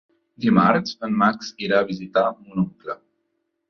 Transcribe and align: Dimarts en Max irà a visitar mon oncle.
Dimarts 0.45 0.95
en 1.09 1.15
Max 1.25 1.53
irà 1.69 1.81
a 1.85 1.89
visitar 1.93 2.27
mon 2.35 2.67
oncle. 2.67 3.03